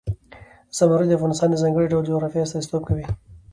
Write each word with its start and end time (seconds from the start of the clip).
زمرد 0.77 1.07
د 1.09 1.11
افغانستان 1.17 1.47
د 1.51 1.55
ځانګړي 1.63 1.87
ډول 1.91 2.03
جغرافیه 2.09 2.43
استازیتوب 2.45 2.81
کوي. 2.89 3.05